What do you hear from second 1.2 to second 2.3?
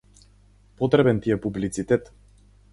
ти е публицитет.